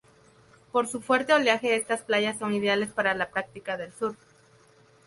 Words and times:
Por 0.71 0.87
su 0.87 0.99
fuerte 0.99 1.31
oleaje 1.33 1.75
estas 1.75 2.01
playas 2.01 2.39
son 2.39 2.55
ideales 2.55 2.89
para 2.89 3.13
la 3.13 3.29
práctica 3.29 3.77
del 3.77 3.93
surf. 3.93 4.17